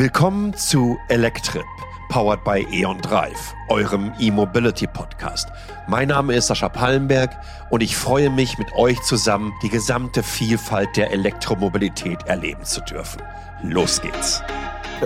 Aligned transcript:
Willkommen 0.00 0.54
zu 0.54 0.98
Electrip, 1.08 1.66
powered 2.08 2.42
by 2.42 2.66
E.ON 2.72 3.02
Drive, 3.02 3.54
eurem 3.68 4.10
E-Mobility 4.18 4.86
Podcast. 4.86 5.50
Mein 5.88 6.08
Name 6.08 6.32
ist 6.32 6.46
Sascha 6.46 6.70
Pallenberg 6.70 7.36
und 7.68 7.82
ich 7.82 7.94
freue 7.98 8.30
mich, 8.30 8.56
mit 8.56 8.72
euch 8.72 8.98
zusammen 9.02 9.52
die 9.62 9.68
gesamte 9.68 10.22
Vielfalt 10.22 10.96
der 10.96 11.10
Elektromobilität 11.10 12.22
erleben 12.22 12.64
zu 12.64 12.80
dürfen. 12.80 13.20
Los 13.62 14.00
geht's! 14.00 14.42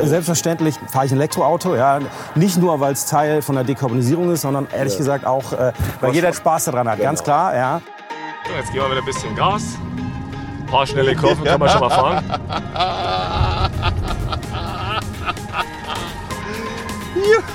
Selbstverständlich 0.01 0.77
fahre 0.87 1.07
ich 1.07 1.11
ein 1.11 1.19
Elektroauto, 1.19 1.75
ja. 1.75 1.99
Nicht 2.37 2.59
nur, 2.59 2.79
weil 2.79 2.93
es 2.93 3.07
Teil 3.07 3.43
von 3.43 3.57
der 3.57 3.65
Dekarbonisierung 3.65 4.31
ist, 4.31 4.43
sondern 4.43 4.69
ehrlich 4.73 4.93
ja. 4.93 4.99
gesagt 4.99 5.27
auch, 5.27 5.53
äh, 5.55 5.73
weil 6.03 6.15
jeder 6.15 6.33
Spaß 6.33 6.67
daran 6.67 6.87
hat. 6.87 6.99
Genau. 6.99 7.09
Ganz 7.09 7.25
klar, 7.25 7.53
ja. 7.57 7.81
So, 8.47 8.55
jetzt 8.55 8.71
gehen 8.73 8.81
wir 8.81 8.91
wieder 8.93 9.01
ein 9.01 9.07
bisschen 9.07 9.35
Gas. 9.35 9.77
Ein 10.61 10.67
paar 10.67 10.87
schnelle 10.87 11.17
Kurven 11.17 11.43
kann 11.43 11.59
man 11.59 11.69
schon 11.69 11.81
mal 11.81 11.91
fahren. 11.91 13.41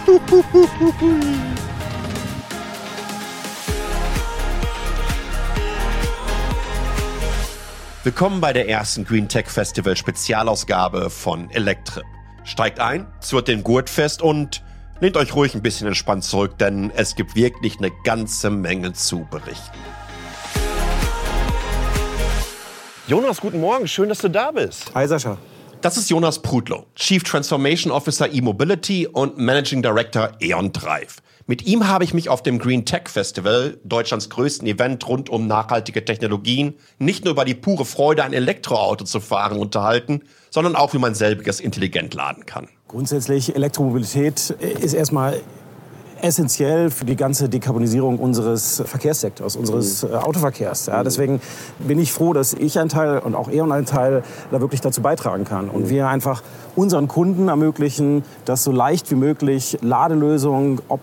Willkommen 8.04 8.42
bei 8.42 8.54
der 8.54 8.68
ersten 8.68 9.06
Green 9.06 9.30
Tech 9.30 9.46
Festival 9.46 9.96
Spezialausgabe 9.96 11.12
von 11.12 11.52
Electrip. 11.52 12.06
Steigt 12.44 12.80
ein, 12.80 13.06
zurrt 13.20 13.48
den 13.48 13.62
Gurt 13.62 13.88
fest 13.88 14.24
und 14.24 14.64
lehnt 15.00 15.16
euch 15.16 15.36
ruhig 15.36 15.54
ein 15.54 15.62
bisschen 15.62 15.88
entspannt 15.88 16.24
zurück, 16.24 16.58
denn 16.58 16.90
es 16.96 17.16
gibt 17.16 17.36
wirklich 17.36 17.78
eine 17.78 17.92
ganze 18.04 18.50
Menge 18.50 18.94
zu 18.94 19.28
berichten. 19.30 19.78
Jonas, 23.06 23.42
guten 23.42 23.60
Morgen, 23.60 23.88
schön, 23.88 24.10
dass 24.10 24.18
du 24.20 24.30
da 24.30 24.50
bist. 24.50 24.92
Hi 24.96 25.08
Sascha. 25.08 25.38
Das 25.82 25.96
ist 25.96 26.10
Jonas 26.10 26.40
Prudlow, 26.42 26.88
Chief 26.96 27.24
Transformation 27.24 27.90
Officer 27.90 28.30
E-Mobility 28.30 29.08
und 29.08 29.38
Managing 29.38 29.82
Director 29.82 30.32
E.ON 30.42 30.74
Drive. 30.74 31.22
Mit 31.48 31.66
ihm 31.66 31.88
habe 31.88 32.04
ich 32.04 32.14
mich 32.14 32.28
auf 32.28 32.44
dem 32.44 32.60
Green 32.60 32.84
Tech 32.84 33.04
Festival, 33.08 33.80
Deutschlands 33.86 34.30
größten 34.30 34.68
Event 34.68 35.08
rund 35.08 35.30
um 35.30 35.48
nachhaltige 35.48 36.04
Technologien, 36.04 36.74
nicht 36.98 37.24
nur 37.24 37.32
über 37.32 37.46
die 37.46 37.56
pure 37.56 37.86
Freude, 37.86 38.26
ein 38.26 38.34
Elektroauto 38.34 39.06
zu 39.06 39.22
fahren, 39.22 39.58
unterhalten, 39.58 40.24
sondern 40.50 40.76
auch, 40.76 40.94
wie 40.94 40.98
man 40.98 41.16
selbiges 41.16 41.62
intelligent 41.62 42.14
laden 42.14 42.46
kann. 42.46 42.68
Grundsätzlich 42.90 43.56
Elektromobilität 43.56 44.50
ist 44.50 44.94
erstmal 44.94 45.40
essentiell 46.22 46.90
für 46.90 47.06
die 47.06 47.16
ganze 47.16 47.50
Dekarbonisierung 47.50 48.20
unseres 48.20 48.82
Verkehrssektors, 48.86 49.56
unseres 49.56 50.04
mhm. 50.04 50.14
äh, 50.14 50.16
Autoverkehrs. 50.16 50.88
Ja, 50.88 51.04
deswegen 51.04 51.42
bin 51.80 52.00
ich 52.00 52.12
froh, 52.12 52.34
dass 52.34 52.54
ich 52.54 52.80
ein 52.80 52.90
Teil 52.90 53.20
und 53.20 53.36
auch 53.36 53.50
E.ON 53.50 53.72
ein 53.72 53.86
Teil 53.86 54.24
da 54.52 54.62
wirklich 54.62 54.82
dazu 54.82 55.02
beitragen 55.02 55.46
kann. 55.46 55.70
Und 55.70 55.86
mhm. 55.86 55.90
wir 55.90 56.08
einfach 56.08 56.44
unseren 56.76 57.08
Kunden 57.08 57.48
ermöglichen, 57.48 58.24
dass 58.46 58.64
so 58.64 58.72
leicht 58.72 59.12
wie 59.12 59.16
möglich 59.16 59.78
Ladelösungen, 59.82 60.80
ob 60.88 61.02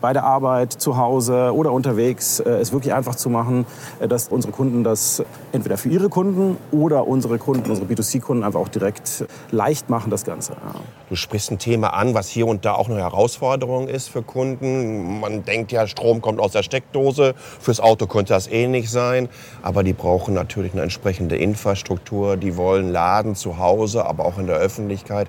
bei 0.00 0.12
der 0.12 0.24
Arbeit, 0.24 0.72
zu 0.72 0.96
Hause 0.96 1.54
oder 1.54 1.72
unterwegs, 1.72 2.40
äh, 2.40 2.50
es 2.50 2.72
wirklich 2.72 2.92
einfach 2.92 3.14
zu 3.14 3.30
machen, 3.30 3.66
äh, 4.00 4.08
dass 4.08 4.28
unsere 4.28 4.52
Kunden 4.52 4.84
das 4.84 5.22
entweder 5.52 5.76
für 5.76 5.88
ihre 5.88 6.08
Kunden 6.08 6.56
oder 6.72 7.06
unsere 7.06 7.38
Kunden, 7.38 7.70
unsere 7.70 7.86
B2C-Kunden 7.86 8.44
einfach 8.44 8.60
auch 8.60 8.68
direkt 8.68 9.24
leicht 9.50 9.88
machen, 9.88 10.10
das 10.10 10.24
Ganze. 10.24 10.52
Ja. 10.52 10.80
Du 11.14 11.18
sprichst 11.18 11.52
ein 11.52 11.60
Thema 11.60 11.94
an, 11.94 12.12
was 12.14 12.28
hier 12.28 12.48
und 12.48 12.64
da 12.64 12.74
auch 12.74 12.88
eine 12.90 12.98
Herausforderung 12.98 13.86
ist 13.86 14.08
für 14.08 14.22
Kunden. 14.22 15.20
Man 15.20 15.44
denkt 15.44 15.70
ja, 15.70 15.86
Strom 15.86 16.20
kommt 16.20 16.40
aus 16.40 16.50
der 16.50 16.64
Steckdose. 16.64 17.36
Fürs 17.60 17.78
Auto 17.78 18.08
könnte 18.08 18.32
das 18.32 18.48
ähnlich 18.48 18.90
sein. 18.90 19.28
Aber 19.62 19.84
die 19.84 19.92
brauchen 19.92 20.34
natürlich 20.34 20.72
eine 20.72 20.82
entsprechende 20.82 21.36
Infrastruktur. 21.36 22.36
Die 22.36 22.56
wollen 22.56 22.90
laden 22.90 23.36
zu 23.36 23.58
Hause, 23.58 24.04
aber 24.06 24.24
auch 24.24 24.38
in 24.38 24.48
der 24.48 24.56
Öffentlichkeit. 24.56 25.28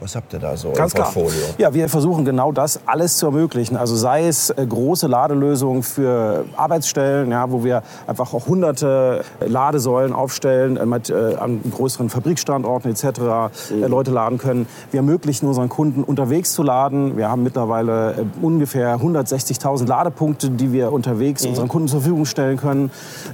Was 0.00 0.14
habt 0.14 0.32
ihr 0.34 0.38
da 0.38 0.56
so 0.56 0.72
Ganz 0.72 0.92
im 0.92 1.02
Portfolio? 1.02 1.30
Klar. 1.30 1.54
Ja, 1.58 1.74
wir 1.74 1.88
versuchen 1.88 2.26
genau 2.26 2.52
das 2.52 2.80
alles 2.84 3.16
zu 3.16 3.26
ermöglichen. 3.26 3.76
Also 3.76 3.96
sei 3.96 4.26
es 4.26 4.50
äh, 4.50 4.66
große 4.66 5.06
Ladelösungen 5.06 5.82
für 5.82 6.44
Arbeitsstellen, 6.56 7.30
ja, 7.30 7.50
wo 7.50 7.64
wir 7.64 7.82
einfach 8.06 8.34
auch 8.34 8.46
hunderte 8.46 9.24
Ladesäulen 9.40 10.12
aufstellen, 10.12 10.76
äh, 10.76 10.84
mit, 10.84 11.08
äh, 11.08 11.36
an 11.36 11.62
größeren 11.74 12.10
Fabrikstandorten 12.10 12.90
etc. 12.90 13.04
Mhm. 13.70 13.82
Äh, 13.82 13.86
Leute 13.86 14.10
laden 14.10 14.36
können. 14.36 14.66
Wir 14.90 14.98
ermöglichen 14.98 15.46
unseren 15.48 15.70
Kunden 15.70 16.04
unterwegs 16.04 16.52
zu 16.52 16.62
laden. 16.62 17.16
Wir 17.16 17.30
haben 17.30 17.42
mittlerweile 17.42 18.12
äh, 18.12 18.24
ungefähr 18.42 18.98
160.000 18.98 19.86
Ladepunkte, 19.86 20.50
die 20.50 20.72
wir 20.72 20.92
unterwegs 20.92 21.42
mhm. 21.42 21.50
unseren 21.50 21.68
Kunden 21.68 21.88
zur 21.88 22.00
Verfügung 22.00 22.26
stellen 22.26 22.58
können. 22.58 22.90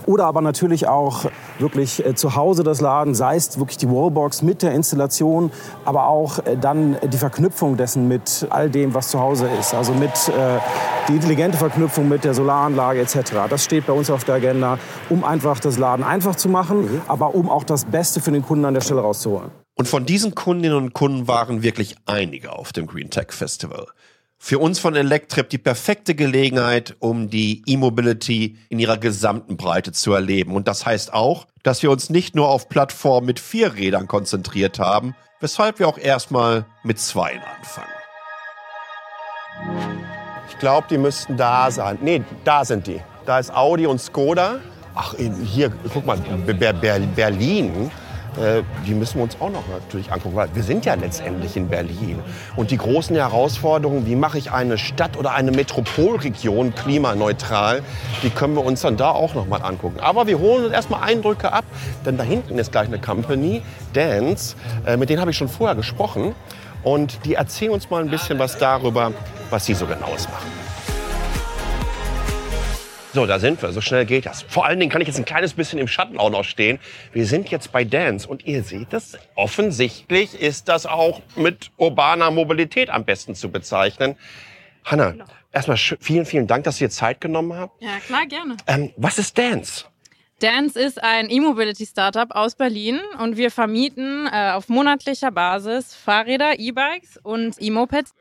Oder 0.06 0.26
aber 0.26 0.40
natürlich 0.42 0.86
auch 0.86 1.24
wirklich 1.62 2.04
äh, 2.04 2.14
zu 2.14 2.36
Hause 2.36 2.62
das 2.62 2.82
Laden, 2.82 3.14
sei 3.14 3.36
es 3.36 3.58
wirklich 3.58 3.78
die 3.78 3.88
Wallbox 3.88 4.42
mit 4.42 4.62
der 4.62 4.72
Installation, 4.72 5.50
aber 5.86 6.08
auch 6.08 6.40
äh, 6.40 6.58
dann 6.60 6.98
die 7.10 7.16
Verknüpfung 7.16 7.78
dessen 7.78 8.08
mit 8.08 8.46
all 8.50 8.68
dem, 8.68 8.92
was 8.92 9.08
zu 9.08 9.18
Hause 9.18 9.48
ist. 9.58 9.72
Also 9.72 9.94
mit 9.94 10.10
äh, 10.10 10.58
die 11.08 11.14
intelligente 11.14 11.56
Verknüpfung 11.56 12.08
mit 12.08 12.24
der 12.24 12.34
Solaranlage 12.34 13.00
etc. 13.00 13.32
Das 13.48 13.64
steht 13.64 13.86
bei 13.86 13.94
uns 13.94 14.10
auf 14.10 14.24
der 14.24 14.34
Agenda, 14.34 14.78
um 15.08 15.24
einfach 15.24 15.58
das 15.60 15.78
Laden 15.78 16.04
einfach 16.04 16.36
zu 16.36 16.50
machen, 16.50 16.82
mhm. 16.82 17.00
aber 17.08 17.34
um 17.34 17.48
auch 17.48 17.64
das 17.64 17.86
Beste 17.86 18.20
für 18.20 18.32
den 18.32 18.42
Kunden 18.42 18.66
an 18.66 18.74
der 18.74 18.82
Stelle 18.82 19.00
rauszuholen. 19.00 19.50
Und 19.74 19.88
von 19.88 20.04
diesen 20.04 20.34
Kundinnen 20.34 20.76
und 20.76 20.92
Kunden 20.92 21.28
waren 21.28 21.62
wirklich 21.62 21.96
einige 22.04 22.52
auf 22.52 22.72
dem 22.72 22.86
Green 22.86 23.08
Tech 23.08 23.28
Festival. 23.30 23.86
Für 24.44 24.58
uns 24.58 24.80
von 24.80 24.96
Electrip 24.96 25.48
die 25.50 25.58
perfekte 25.58 26.16
Gelegenheit, 26.16 26.96
um 26.98 27.30
die 27.30 27.62
E-Mobility 27.64 28.58
in 28.70 28.80
ihrer 28.80 28.98
gesamten 28.98 29.56
Breite 29.56 29.92
zu 29.92 30.12
erleben. 30.12 30.56
Und 30.56 30.66
das 30.66 30.84
heißt 30.84 31.14
auch, 31.14 31.46
dass 31.62 31.84
wir 31.84 31.92
uns 31.92 32.10
nicht 32.10 32.34
nur 32.34 32.48
auf 32.48 32.68
Plattformen 32.68 33.24
mit 33.28 33.38
vier 33.38 33.76
Rädern 33.76 34.08
konzentriert 34.08 34.80
haben, 34.80 35.14
weshalb 35.38 35.78
wir 35.78 35.86
auch 35.86 35.96
erstmal 35.96 36.66
mit 36.82 36.98
zweien 36.98 37.40
anfangen. 37.56 37.86
Ich 40.50 40.58
glaube, 40.58 40.88
die 40.90 40.98
müssten 40.98 41.36
da 41.36 41.70
sein. 41.70 41.98
Nee, 42.02 42.24
da 42.42 42.64
sind 42.64 42.88
die. 42.88 43.00
Da 43.24 43.38
ist 43.38 43.54
Audi 43.54 43.86
und 43.86 44.00
Skoda. 44.00 44.58
Ach, 44.96 45.14
hier, 45.54 45.70
guck 45.94 46.04
mal, 46.04 46.18
Berlin 47.14 47.92
äh, 48.40 48.62
die 48.86 48.94
müssen 48.94 49.18
wir 49.18 49.24
uns 49.24 49.36
auch 49.40 49.50
noch 49.50 49.66
natürlich 49.68 50.12
angucken, 50.12 50.36
weil 50.36 50.48
wir 50.54 50.62
sind 50.62 50.84
ja 50.84 50.94
letztendlich 50.94 51.56
in 51.56 51.68
Berlin. 51.68 52.18
Und 52.56 52.70
die 52.70 52.76
großen 52.76 53.14
Herausforderungen, 53.14 54.06
wie 54.06 54.16
mache 54.16 54.38
ich 54.38 54.50
eine 54.50 54.78
Stadt 54.78 55.16
oder 55.16 55.32
eine 55.32 55.50
Metropolregion 55.50 56.74
klimaneutral, 56.74 57.82
die 58.22 58.30
können 58.30 58.54
wir 58.54 58.64
uns 58.64 58.80
dann 58.82 58.96
da 58.96 59.10
auch 59.10 59.34
noch 59.34 59.46
mal 59.46 59.62
angucken. 59.62 60.00
Aber 60.00 60.26
wir 60.26 60.38
holen 60.38 60.64
uns 60.64 60.72
erstmal 60.74 61.02
Eindrücke 61.02 61.52
ab, 61.52 61.64
denn 62.06 62.16
da 62.16 62.24
hinten 62.24 62.58
ist 62.58 62.72
gleich 62.72 62.88
eine 62.88 62.98
Company, 62.98 63.62
Dance, 63.92 64.56
äh, 64.86 64.96
mit 64.96 65.10
denen 65.10 65.20
habe 65.20 65.30
ich 65.30 65.36
schon 65.36 65.48
vorher 65.48 65.76
gesprochen. 65.76 66.34
Und 66.82 67.24
die 67.24 67.34
erzählen 67.34 67.72
uns 67.72 67.90
mal 67.90 68.02
ein 68.02 68.10
bisschen 68.10 68.38
was 68.38 68.58
darüber, 68.58 69.12
was 69.50 69.66
sie 69.66 69.74
so 69.74 69.86
genaues 69.86 70.28
machen. 70.28 70.61
So, 73.14 73.26
da 73.26 73.38
sind 73.38 73.60
wir. 73.60 73.72
So 73.72 73.82
schnell 73.82 74.06
geht 74.06 74.24
das. 74.24 74.42
Vor 74.42 74.64
allen 74.64 74.80
Dingen 74.80 74.90
kann 74.90 75.02
ich 75.02 75.08
jetzt 75.08 75.18
ein 75.18 75.26
kleines 75.26 75.52
bisschen 75.52 75.78
im 75.78 75.86
Schatten 75.86 76.18
auch 76.18 76.30
noch 76.30 76.44
stehen. 76.44 76.78
Wir 77.12 77.26
sind 77.26 77.50
jetzt 77.50 77.70
bei 77.70 77.84
Dance 77.84 78.26
und 78.26 78.46
ihr 78.46 78.62
seht 78.62 78.94
es. 78.94 79.18
Offensichtlich 79.34 80.40
ist 80.40 80.68
das 80.68 80.86
auch 80.86 81.20
mit 81.36 81.70
urbaner 81.76 82.30
Mobilität 82.30 82.88
am 82.88 83.04
besten 83.04 83.34
zu 83.34 83.50
bezeichnen. 83.50 84.16
Hanna, 84.84 85.10
genau. 85.10 85.24
erstmal 85.52 85.76
vielen, 85.76 86.24
vielen 86.24 86.46
Dank, 86.46 86.64
dass 86.64 86.80
ihr 86.80 86.88
Zeit 86.88 87.20
genommen 87.20 87.54
habt. 87.54 87.82
Ja, 87.82 87.98
klar, 88.06 88.26
gerne. 88.26 88.56
Ähm, 88.66 88.92
was 88.96 89.18
ist 89.18 89.36
Dance? 89.36 89.84
Dance 90.40 90.80
ist 90.80 91.02
ein 91.02 91.30
E-Mobility-Startup 91.30 92.30
aus 92.34 92.56
Berlin 92.56 92.98
und 93.20 93.36
wir 93.36 93.50
vermieten 93.50 94.26
äh, 94.26 94.52
auf 94.52 94.68
monatlicher 94.68 95.30
Basis 95.30 95.94
Fahrräder, 95.94 96.58
E-Bikes 96.58 97.18
und 97.22 97.56
E-Mopeds. 97.60 98.14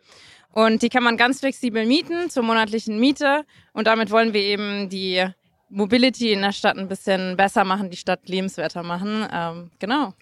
Und 0.53 0.81
die 0.81 0.89
kann 0.89 1.03
man 1.03 1.17
ganz 1.17 1.39
flexibel 1.39 1.85
mieten 1.85 2.29
zur 2.29 2.43
monatlichen 2.43 2.99
Miete. 2.99 3.45
Und 3.73 3.87
damit 3.87 4.11
wollen 4.11 4.33
wir 4.33 4.41
eben 4.41 4.89
die 4.89 5.25
Mobility 5.71 6.33
in 6.33 6.41
der 6.41 6.51
Stadt 6.51 6.77
ein 6.77 6.89
bisschen 6.89 7.37
besser 7.37 7.63
machen, 7.63 7.89
die 7.89 7.97
Stadt 7.97 8.27
lebenswerter 8.27 8.83
machen. 8.83 9.25
Ähm, 9.33 9.71
genau. 9.79 10.13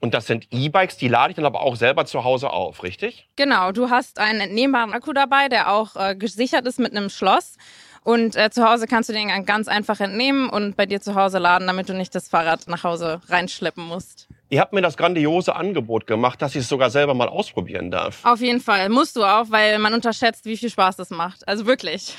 Und 0.00 0.12
das 0.12 0.26
sind 0.26 0.46
E-Bikes, 0.50 0.98
die 0.98 1.08
lade 1.08 1.30
ich 1.30 1.36
dann 1.36 1.46
aber 1.46 1.62
auch 1.62 1.76
selber 1.76 2.04
zu 2.04 2.24
Hause 2.24 2.50
auf, 2.50 2.82
richtig? 2.82 3.26
Genau, 3.36 3.72
du 3.72 3.88
hast 3.88 4.18
einen 4.18 4.40
entnehmbaren 4.40 4.92
Akku 4.92 5.12
dabei, 5.14 5.48
der 5.48 5.72
auch 5.72 5.96
äh, 5.96 6.14
gesichert 6.14 6.66
ist 6.66 6.78
mit 6.78 6.94
einem 6.94 7.08
Schloss. 7.08 7.56
Und 8.04 8.36
äh, 8.36 8.50
zu 8.50 8.68
Hause 8.68 8.86
kannst 8.86 9.08
du 9.08 9.12
den 9.12 9.44
ganz 9.44 9.66
einfach 9.66 10.00
entnehmen 10.00 10.48
und 10.48 10.76
bei 10.76 10.86
dir 10.86 11.00
zu 11.00 11.14
Hause 11.14 11.38
laden, 11.38 11.66
damit 11.66 11.88
du 11.88 11.94
nicht 11.94 12.14
das 12.14 12.28
Fahrrad 12.28 12.68
nach 12.68 12.84
Hause 12.84 13.20
reinschleppen 13.28 13.84
musst. 13.84 14.28
Ihr 14.50 14.60
habt 14.60 14.72
mir 14.72 14.80
das 14.80 14.96
grandiose 14.96 15.54
Angebot 15.54 16.06
gemacht, 16.06 16.40
dass 16.40 16.54
ich 16.54 16.62
es 16.62 16.68
sogar 16.68 16.90
selber 16.90 17.12
mal 17.12 17.28
ausprobieren 17.28 17.90
darf. 17.90 18.24
Auf 18.24 18.40
jeden 18.40 18.60
Fall, 18.60 18.88
musst 18.88 19.16
du 19.16 19.24
auch, 19.24 19.50
weil 19.50 19.78
man 19.78 19.92
unterschätzt, 19.92 20.46
wie 20.46 20.56
viel 20.56 20.70
Spaß 20.70 20.96
das 20.96 21.10
macht. 21.10 21.46
Also 21.46 21.66
wirklich. 21.66 22.14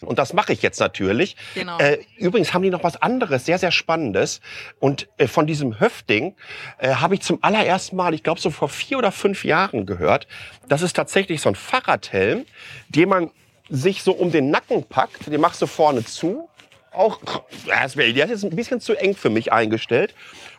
Und 0.00 0.18
das 0.18 0.32
mache 0.32 0.52
ich 0.52 0.62
jetzt 0.62 0.78
natürlich. 0.78 1.36
Genau. 1.54 1.78
Äh, 1.78 1.98
übrigens 2.16 2.54
haben 2.54 2.62
die 2.62 2.70
noch 2.70 2.84
was 2.84 3.00
anderes, 3.02 3.44
sehr, 3.44 3.58
sehr 3.58 3.72
Spannendes. 3.72 4.40
Und 4.78 5.08
äh, 5.18 5.26
von 5.26 5.46
diesem 5.46 5.80
Höfting 5.80 6.36
äh, 6.78 6.94
habe 6.94 7.14
ich 7.14 7.22
zum 7.22 7.38
allerersten 7.42 7.96
Mal, 7.96 8.14
ich 8.14 8.22
glaube 8.22 8.40
so 8.40 8.50
vor 8.50 8.68
vier 8.68 8.98
oder 8.98 9.10
fünf 9.10 9.44
Jahren 9.44 9.86
gehört. 9.86 10.28
Das 10.68 10.82
ist 10.82 10.94
tatsächlich 10.94 11.40
so 11.40 11.48
ein 11.48 11.56
Fahrradhelm, 11.56 12.44
den 12.88 13.08
man 13.08 13.30
sich 13.68 14.02
so 14.02 14.12
um 14.12 14.30
den 14.30 14.50
Nacken 14.50 14.84
packt. 14.84 15.26
Den 15.26 15.40
machst 15.40 15.60
du 15.60 15.66
vorne 15.66 16.04
zu. 16.04 16.48
Auch, 16.92 17.20
der 17.66 17.84
ist 17.84 17.96
jetzt 17.96 18.44
ein 18.44 18.56
bisschen 18.56 18.80
zu 18.80 18.94
eng 18.94 19.14
für 19.14 19.30
mich 19.30 19.52
eingestellt. 19.52 20.14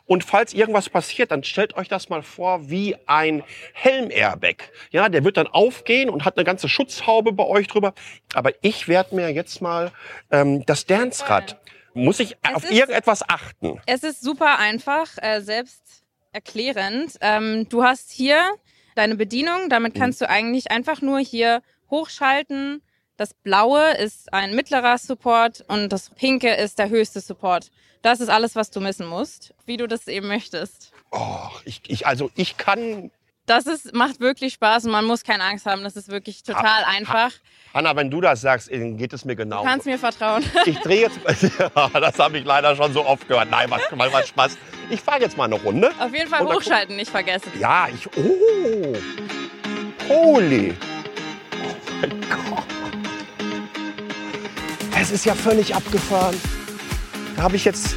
Und 0.10 0.24
falls 0.24 0.54
irgendwas 0.54 0.90
passiert, 0.90 1.30
dann 1.30 1.44
stellt 1.44 1.78
euch 1.78 1.88
das 1.88 2.10
mal 2.10 2.24
vor 2.24 2.68
wie 2.72 2.96
ein 3.06 3.44
Helm-Airbag. 3.74 4.72
Ja, 4.90 5.08
der 5.08 5.24
wird 5.24 5.38
dann 5.38 5.46
aufgehen 5.46 6.10
und 6.10 6.26
hat 6.26 6.36
eine 6.36 6.44
ganze 6.46 6.68
Schutzhaube 6.68 7.32
bei 7.32 7.46
euch 7.46 7.68
drüber. 7.68 7.94
Aber 8.34 8.52
ich 8.62 8.88
werde 8.88 9.16
mir 9.16 9.30
jetzt 9.30 9.62
mal 9.62 9.92
ähm, 10.32 10.66
das 10.66 10.88
Dance-Rad. 10.88 11.60
Muss 11.94 12.20
ich 12.20 12.38
Es 12.42 12.56
auf 12.56 12.64
ist- 12.64 12.72
irgendetwas 12.72 13.28
achten? 13.30 13.80
Es 13.86 14.04
ist 14.04 14.22
super 14.22 14.58
einfach, 14.58 15.08
äh, 15.22 15.42
selbst 15.42 16.04
erklärend. 16.32 17.18
Ähm, 17.22 17.68
du 17.70 17.84
hast 17.84 18.12
hier 18.12 18.50
deine 18.96 19.16
Bedienung, 19.16 19.70
damit 19.70 19.94
Mhm. 19.96 20.00
kannst 20.00 20.22
du 20.22 20.30
eigentlich 20.30 20.72
einfach 20.72 21.02
nur 21.02 21.20
hier 21.20 21.62
hochschalten. 21.92 22.82
Das 23.20 23.34
blaue 23.34 23.96
ist 23.98 24.32
ein 24.32 24.56
mittlerer 24.56 24.98
Support 24.98 25.66
und 25.68 25.90
das 25.90 26.10
pinke 26.10 26.54
ist 26.54 26.80
der 26.80 26.88
höchste 26.88 27.20
Support. 27.20 27.70
Das 28.02 28.22
ist 28.22 28.30
alles, 28.30 28.56
was 28.56 28.72
du 28.72 28.80
missen 28.80 29.06
musst, 29.06 29.54
wie 29.66 29.76
du 29.76 29.88
das 29.90 30.08
eben 30.08 30.30
möchtest. 30.30 30.94
Oh, 31.12 31.50
ich, 31.66 31.82
ich, 31.88 32.08
also 32.08 32.32
ich 32.36 32.56
kann, 32.56 33.12
Das 33.46 33.66
ist, 33.66 33.94
macht 33.94 34.22
wirklich 34.22 34.54
Spaß 34.54 34.86
und 34.86 34.92
man 34.92 35.04
muss 35.04 35.26
keine 35.26 35.44
Angst 35.44 35.66
haben. 35.66 35.84
Das 35.84 35.98
ist 35.98 36.08
wirklich 36.08 36.44
total 36.44 36.86
einfach. 36.86 37.34
Anna, 37.74 37.94
wenn 37.94 38.10
du 38.10 38.22
das 38.22 38.40
sagst, 38.40 38.72
dann 38.72 38.96
geht 38.96 39.12
es 39.12 39.26
mir 39.26 39.36
Du 39.36 39.44
genau. 39.44 39.64
kannst 39.64 39.86
mir 39.86 40.00
vertrauen. 40.00 40.42
Ich 40.66 40.80
drehe 40.80 41.02
jetzt, 41.02 41.20
das 41.76 42.20
habe 42.20 42.38
ich 42.38 42.46
leider 42.46 42.74
schon 42.78 42.94
so 42.94 43.06
oft 43.06 43.28
gehört. 43.28 43.52
Nein, 43.52 43.70
was, 43.70 43.82
mal 43.98 44.14
was 44.14 44.30
Spaß. 44.30 44.58
Ich 44.90 45.02
fahre 45.02 45.20
jetzt 45.20 45.36
mal 45.36 45.44
eine 45.44 45.56
Runde. 45.56 45.92
Auf 46.00 46.16
jeden 46.16 46.30
Fall 46.30 46.46
hochschalten 46.46 46.96
nicht 46.96 47.12
vergessen. 47.12 47.52
Ja, 47.60 47.90
ich, 47.94 48.08
oh, 48.16 48.96
holy. 50.08 50.74
Oh 51.62 51.76
mein 52.00 52.22
Gott. 52.22 52.49
Es 55.10 55.16
ist 55.16 55.26
ja 55.26 55.34
völlig 55.34 55.74
abgefahren. 55.74 56.40
Da 57.36 57.42
habe 57.42 57.56
ich 57.56 57.66
jetzt, 57.66 57.96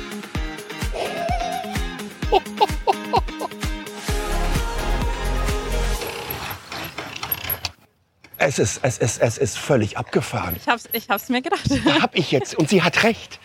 es 8.38 8.58
ist, 8.58 8.80
es 8.82 8.96
ist, 8.96 9.20
es 9.20 9.36
ist 9.36 9.58
völlig 9.58 9.98
abgefahren. 9.98 10.56
Ich 10.56 10.66
hab's, 10.66 10.88
ich 10.94 11.10
hab's 11.10 11.28
mir 11.28 11.42
gedacht. 11.42 11.68
Hab 12.00 12.16
ich 12.16 12.30
jetzt. 12.30 12.54
Und 12.54 12.70
sie 12.70 12.82
hat 12.82 13.02
recht. 13.02 13.40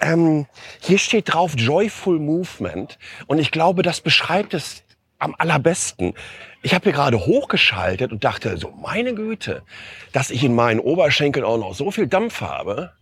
Ähm, 0.00 0.46
hier 0.78 0.98
steht 0.98 1.34
drauf 1.34 1.54
Joyful 1.56 2.20
Movement. 2.20 3.00
Und 3.26 3.40
ich 3.40 3.50
glaube, 3.50 3.82
das 3.82 4.00
beschreibt 4.00 4.54
es 4.54 4.84
am 5.18 5.34
allerbesten. 5.36 6.14
Ich 6.62 6.72
habe 6.72 6.84
hier 6.84 6.92
gerade 6.92 7.18
hochgeschaltet 7.18 8.12
und 8.12 8.22
dachte, 8.22 8.58
so 8.58 8.70
meine 8.70 9.12
Güte, 9.12 9.64
dass 10.12 10.30
ich 10.30 10.44
in 10.44 10.54
meinen 10.54 10.78
Oberschenkeln 10.78 11.44
auch 11.44 11.58
noch 11.58 11.74
so 11.74 11.90
viel 11.90 12.06
Dampf 12.06 12.42
habe. 12.42 12.92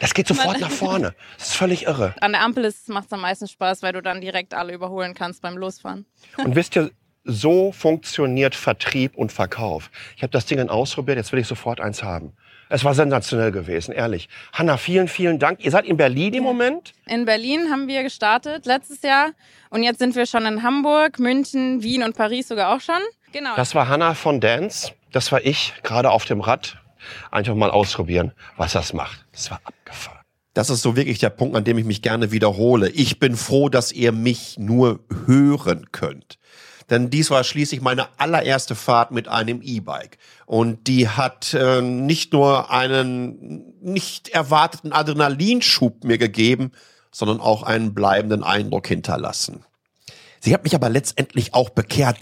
Das 0.00 0.14
geht 0.14 0.26
sofort 0.26 0.60
nach 0.60 0.70
vorne. 0.70 1.14
Das 1.38 1.48
ist 1.48 1.56
völlig 1.56 1.86
irre. 1.86 2.14
An 2.20 2.32
der 2.32 2.42
Ampel 2.42 2.72
macht 2.88 3.06
es 3.06 3.12
am 3.12 3.20
meisten 3.20 3.48
Spaß, 3.48 3.82
weil 3.82 3.92
du 3.92 4.02
dann 4.02 4.20
direkt 4.20 4.54
alle 4.54 4.72
überholen 4.72 5.14
kannst 5.14 5.42
beim 5.42 5.56
Losfahren. 5.56 6.06
Und 6.38 6.56
wisst 6.56 6.76
ihr, 6.76 6.90
so 7.24 7.72
funktioniert 7.72 8.54
Vertrieb 8.54 9.16
und 9.16 9.32
Verkauf. 9.32 9.90
Ich 10.16 10.22
habe 10.22 10.30
das 10.30 10.46
Ding 10.46 10.58
dann 10.58 10.68
ausprobiert, 10.68 11.16
jetzt 11.16 11.32
will 11.32 11.40
ich 11.40 11.46
sofort 11.46 11.80
eins 11.80 12.02
haben. 12.02 12.34
Es 12.68 12.84
war 12.84 12.94
sensationell 12.94 13.52
gewesen, 13.52 13.92
ehrlich. 13.92 14.28
Hanna, 14.52 14.76
vielen, 14.76 15.08
vielen 15.08 15.38
Dank. 15.38 15.64
Ihr 15.64 15.70
seid 15.70 15.84
in 15.84 15.96
Berlin 15.96 16.34
im 16.34 16.42
Moment? 16.42 16.92
In 17.06 17.24
Berlin 17.24 17.70
haben 17.70 17.88
wir 17.88 18.02
gestartet 18.02 18.66
letztes 18.66 19.02
Jahr 19.02 19.30
und 19.70 19.82
jetzt 19.82 19.98
sind 19.98 20.16
wir 20.16 20.26
schon 20.26 20.44
in 20.46 20.62
Hamburg, 20.62 21.18
München, 21.18 21.82
Wien 21.82 22.02
und 22.02 22.16
Paris 22.16 22.48
sogar 22.48 22.74
auch 22.74 22.80
schon. 22.80 23.00
Genau. 23.32 23.54
Das 23.56 23.74
war 23.74 23.88
Hanna 23.88 24.14
von 24.14 24.40
Dance. 24.40 24.92
Das 25.12 25.30
war 25.30 25.44
ich, 25.44 25.74
gerade 25.82 26.10
auf 26.10 26.24
dem 26.24 26.40
Rad. 26.40 26.78
Einfach 27.30 27.54
mal 27.54 27.70
ausprobieren, 27.70 28.32
was 28.56 28.72
das 28.72 28.92
macht. 28.92 29.24
Das 29.32 29.50
war 29.50 29.60
abgefahren. 29.64 30.20
Das 30.54 30.70
ist 30.70 30.82
so 30.82 30.94
wirklich 30.94 31.18
der 31.18 31.30
Punkt, 31.30 31.56
an 31.56 31.64
dem 31.64 31.78
ich 31.78 31.84
mich 31.84 32.00
gerne 32.00 32.30
wiederhole. 32.30 32.88
Ich 32.90 33.18
bin 33.18 33.36
froh, 33.36 33.68
dass 33.68 33.90
ihr 33.90 34.12
mich 34.12 34.56
nur 34.58 35.00
hören 35.26 35.90
könnt. 35.90 36.38
Denn 36.90 37.10
dies 37.10 37.30
war 37.30 37.42
schließlich 37.44 37.80
meine 37.80 38.08
allererste 38.18 38.74
Fahrt 38.74 39.10
mit 39.10 39.26
einem 39.26 39.62
E-Bike. 39.62 40.18
Und 40.46 40.86
die 40.86 41.08
hat 41.08 41.54
äh, 41.54 41.80
nicht 41.80 42.32
nur 42.32 42.70
einen 42.70 43.74
nicht 43.80 44.28
erwarteten 44.28 44.92
Adrenalinschub 44.92 46.04
mir 46.04 46.18
gegeben, 46.18 46.72
sondern 47.10 47.40
auch 47.40 47.62
einen 47.62 47.94
bleibenden 47.94 48.44
Eindruck 48.44 48.86
hinterlassen. 48.86 49.64
Sie 50.40 50.52
hat 50.52 50.64
mich 50.64 50.74
aber 50.74 50.90
letztendlich 50.90 51.54
auch 51.54 51.70
bekehrt. 51.70 52.18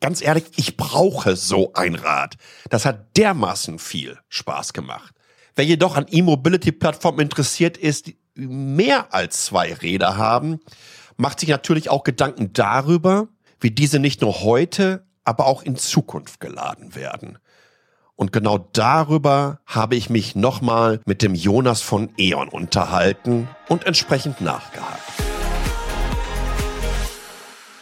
Ganz 0.00 0.22
ehrlich, 0.22 0.44
ich 0.56 0.76
brauche 0.76 1.34
so 1.34 1.72
ein 1.74 1.96
Rad. 1.96 2.36
Das 2.70 2.84
hat 2.84 3.16
dermaßen 3.16 3.78
viel 3.78 4.18
Spaß 4.28 4.72
gemacht. 4.72 5.14
Wer 5.56 5.64
jedoch 5.64 5.96
an 5.96 6.06
E-Mobility-Plattformen 6.08 7.18
interessiert 7.18 7.76
ist, 7.76 8.06
die 8.06 8.16
mehr 8.36 9.12
als 9.12 9.46
zwei 9.46 9.74
Räder 9.74 10.16
haben, 10.16 10.60
macht 11.16 11.40
sich 11.40 11.48
natürlich 11.48 11.90
auch 11.90 12.04
Gedanken 12.04 12.52
darüber, 12.52 13.26
wie 13.60 13.72
diese 13.72 13.98
nicht 13.98 14.20
nur 14.20 14.42
heute, 14.42 15.04
aber 15.24 15.46
auch 15.46 15.62
in 15.62 15.74
Zukunft 15.74 16.38
geladen 16.38 16.94
werden. 16.94 17.38
Und 18.14 18.32
genau 18.32 18.58
darüber 18.72 19.60
habe 19.66 19.96
ich 19.96 20.10
mich 20.10 20.36
nochmal 20.36 21.00
mit 21.06 21.22
dem 21.22 21.34
Jonas 21.34 21.82
von 21.82 22.10
E.ON 22.16 22.48
unterhalten 22.48 23.48
und 23.68 23.84
entsprechend 23.84 24.40
nachgehakt. 24.40 25.27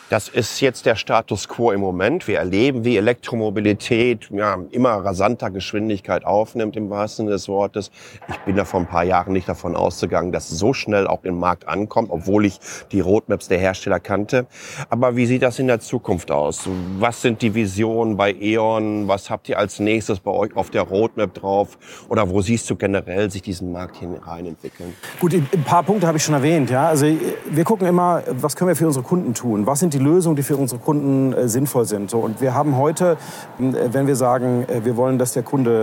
Das 0.08 0.29
ist 0.29 0.61
jetzt 0.61 0.87
der 0.87 0.94
Status 0.94 1.49
quo 1.49 1.73
im 1.73 1.81
Moment. 1.81 2.29
Wir 2.29 2.38
erleben, 2.38 2.85
wie 2.85 2.97
Elektromobilität 2.97 4.31
ja, 4.31 4.56
immer 4.70 4.91
rasanter 4.91 5.50
Geschwindigkeit 5.50 6.25
aufnimmt, 6.25 6.76
im 6.76 6.91
wahrsten 6.91 7.26
Sinne 7.26 7.32
des 7.32 7.49
Wortes. 7.49 7.91
Ich 8.29 8.38
bin 8.41 8.55
da 8.55 8.64
vor 8.64 8.79
ein 8.79 8.87
paar 8.87 9.03
Jahren 9.03 9.32
nicht 9.32 9.49
davon 9.49 9.75
ausgegangen, 9.75 10.31
dass 10.31 10.53
es 10.53 10.61
so 10.61 10.73
schnell 10.73 11.08
auch 11.08 11.25
im 11.25 11.41
Markt 11.41 11.67
ankommt, 11.67 12.11
obwohl 12.12 12.44
ich 12.44 12.61
die 12.93 13.00
Roadmaps 13.00 13.49
der 13.49 13.58
Hersteller 13.58 13.99
kannte. 13.99 14.47
Aber 14.91 15.17
wie 15.17 15.26
sieht 15.26 15.43
das 15.43 15.58
in 15.58 15.67
der 15.67 15.81
Zukunft 15.81 16.31
aus? 16.31 16.69
Was 17.00 17.20
sind 17.20 17.43
die 17.43 17.52
Visionen 17.52 18.17
bei 18.17 18.32
E.ON? 18.32 19.09
Was 19.09 19.29
habt 19.29 19.49
ihr 19.49 19.59
als 19.59 19.81
nächstes 19.81 20.20
bei 20.20 20.31
euch 20.31 20.55
auf 20.55 20.70
der 20.70 20.82
Roadmap 20.82 21.35
drauf? 21.35 21.79
Oder 22.09 22.31
wo 22.31 22.43
siehst 22.43 22.70
du 22.70 22.76
generell 22.76 23.29
sich 23.29 23.43
diesen 23.43 23.73
Markt 23.73 23.97
hinein 23.97 24.47
entwickeln? 24.47 24.94
Gut, 25.19 25.35
ein 25.35 25.64
paar 25.64 25.82
Punkte 25.82 26.06
habe 26.06 26.19
ich 26.19 26.23
schon 26.23 26.35
erwähnt. 26.35 26.70
Ja? 26.70 26.87
Also 26.87 27.06
wir 27.50 27.64
gucken 27.64 27.88
immer, 27.88 28.23
was 28.31 28.55
können 28.55 28.69
wir 28.69 28.76
für 28.76 28.87
unsere 28.87 29.05
Kunden 29.05 29.35
tun? 29.35 29.67
Was 29.67 29.81
sind 29.81 29.96
die 29.97 30.05
Lösungen, 30.05 30.37
die 30.37 30.43
für 30.43 30.57
unsere 30.57 30.81
Kunden 30.81 31.33
äh, 31.33 31.49
sinnvoll 31.49 31.87
sind? 31.87 32.11
So, 32.11 32.19
und 32.19 32.41
wir 32.41 32.55
haben 32.55 32.77
heute, 32.77 33.17
äh, 33.59 33.73
wenn 33.93 34.07
wir 34.07 34.17
sagen, 34.17 34.65
äh, 34.69 34.85
wir 34.85 34.97
wollen, 34.97 35.19
dass 35.19 35.33
der 35.33 35.43
Kunde 35.43 35.77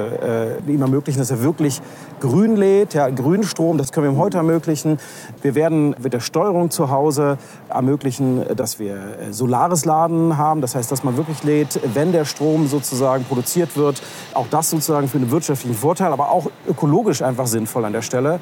ihm 0.68 0.82
ermöglichen, 0.82 1.20
dass 1.20 1.32
er 1.32 1.42
wirklich 1.42 1.82
grün 2.20 2.56
lädt, 2.56 2.94
ja, 2.94 3.10
grünen 3.10 3.44
Strom, 3.44 3.78
das 3.78 3.92
können 3.92 4.08
wir 4.08 4.12
ihm 4.12 4.18
heute 4.18 4.38
ermöglichen. 4.38 5.00
Wir 5.42 5.56
werden 5.56 5.96
mit 6.02 6.14
der 6.14 6.20
Steuerung 6.20 6.70
zu 6.70 6.90
Hause 6.90 7.38
ermöglichen, 7.70 8.44
dass 8.56 8.80
wir 8.80 8.98
solares 9.32 9.86
Laden 9.86 10.38
haben. 10.38 10.62
Das 10.62 10.76
heißt, 10.76 10.92
dass 10.92 11.04
man 11.04 11.18
wirklich 11.18 11.44
lädt, 11.44 11.80
wenn 11.94 12.12
der 12.12 12.26
Strom 12.26 12.68
sozusagen 12.68 13.24
produziert 13.26 13.76
wird. 13.76 14.02
Auch 14.34 14.48
das 14.50 14.70
sozusagen 14.70 15.08
für 15.08 15.18
einen 15.18 15.32
wirtschaftlichen 15.32 15.76
Vorteil, 15.76 16.12
aber 16.12 16.32
auch 16.32 16.50
ökologisch 16.68 17.22
einfach 17.22 17.48
sinnvoll 17.48 17.86
an 17.86 17.94
der 17.94 18.02
Stelle. 18.02 18.40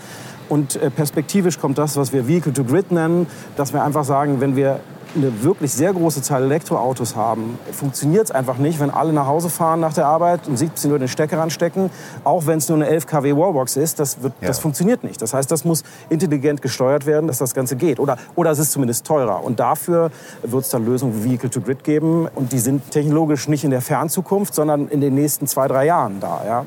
Und 0.49 0.79
perspektivisch 0.95 1.59
kommt 1.59 1.77
das, 1.77 1.95
was 1.95 2.11
wir 2.13 2.27
Vehicle 2.27 2.53
to 2.53 2.63
Grid 2.63 2.91
nennen, 2.91 3.27
dass 3.55 3.73
wir 3.73 3.83
einfach 3.83 4.03
sagen, 4.03 4.41
wenn 4.41 4.55
wir 4.55 4.79
eine 5.15 5.43
wirklich 5.43 5.73
sehr 5.73 5.93
große 5.93 6.21
Zahl 6.21 6.43
Elektroautos 6.43 7.15
haben, 7.15 7.57
funktioniert 7.71 8.25
es 8.25 8.31
einfach 8.31 8.57
nicht, 8.57 8.79
wenn 8.79 8.89
alle 8.89 9.13
nach 9.13 9.27
Hause 9.27 9.49
fahren 9.49 9.79
nach 9.79 9.93
der 9.93 10.05
Arbeit 10.05 10.47
und 10.47 10.57
17 10.57 10.91
Uhr 10.91 10.99
den 10.99 11.07
Stecker 11.07 11.37
ranstecken, 11.37 11.89
auch 12.23 12.45
wenn 12.45 12.57
es 12.57 12.69
nur 12.69 12.77
eine 12.77 12.87
11 12.87 13.07
kW 13.07 13.35
Wallbox 13.35 13.77
ist, 13.77 13.99
das, 13.99 14.21
wird, 14.23 14.33
das 14.41 14.59
funktioniert 14.59 15.03
nicht. 15.03 15.21
Das 15.21 15.33
heißt, 15.33 15.51
das 15.51 15.65
muss 15.65 15.83
intelligent 16.09 16.61
gesteuert 16.61 17.05
werden, 17.05 17.27
dass 17.27 17.37
das 17.37 17.53
Ganze 17.53 17.75
geht. 17.75 17.99
Oder, 17.99 18.17
oder 18.35 18.51
es 18.51 18.59
ist 18.59 18.71
zumindest 18.71 19.05
teurer. 19.05 19.43
Und 19.43 19.59
dafür 19.59 20.11
wird 20.43 20.63
es 20.63 20.69
dann 20.69 20.85
Lösungen 20.85 21.23
wie 21.23 21.29
Vehicle 21.29 21.49
to 21.49 21.61
Grid 21.61 21.83
geben. 21.83 22.27
Und 22.33 22.51
die 22.51 22.59
sind 22.59 22.91
technologisch 22.91 23.47
nicht 23.47 23.63
in 23.63 23.71
der 23.71 23.81
Fernzukunft, 23.81 24.53
sondern 24.53 24.87
in 24.87 25.01
den 25.01 25.15
nächsten 25.15 25.47
zwei, 25.47 25.67
drei 25.67 25.85
Jahren 25.85 26.19
da. 26.19 26.41
Ja? 26.45 26.65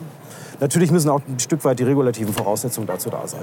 Natürlich 0.60 0.90
müssen 0.90 1.10
auch 1.10 1.20
ein 1.26 1.38
Stück 1.38 1.64
weit 1.64 1.78
die 1.78 1.84
regulativen 1.84 2.32
Voraussetzungen 2.32 2.86
dazu 2.86 3.10
da 3.10 3.26
sein. 3.26 3.40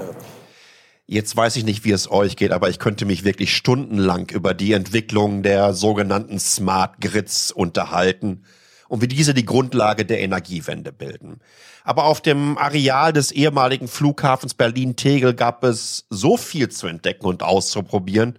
Jetzt 1.06 1.36
weiß 1.36 1.56
ich 1.56 1.64
nicht, 1.64 1.84
wie 1.84 1.90
es 1.90 2.10
euch 2.10 2.36
geht, 2.36 2.52
aber 2.52 2.70
ich 2.70 2.78
könnte 2.78 3.04
mich 3.04 3.24
wirklich 3.24 3.56
stundenlang 3.56 4.30
über 4.30 4.54
die 4.54 4.72
Entwicklung 4.72 5.42
der 5.42 5.74
sogenannten 5.74 6.38
Smart 6.38 7.00
Grids 7.00 7.50
unterhalten 7.50 8.44
und 8.88 9.02
wie 9.02 9.08
diese 9.08 9.34
die 9.34 9.44
Grundlage 9.44 10.04
der 10.04 10.20
Energiewende 10.20 10.92
bilden. 10.92 11.40
Aber 11.82 12.04
auf 12.04 12.20
dem 12.20 12.56
Areal 12.56 13.12
des 13.12 13.32
ehemaligen 13.32 13.88
Flughafens 13.88 14.54
Berlin-Tegel 14.54 15.34
gab 15.34 15.64
es 15.64 16.06
so 16.08 16.36
viel 16.36 16.68
zu 16.68 16.86
entdecken 16.86 17.26
und 17.26 17.42
auszuprobieren, 17.42 18.38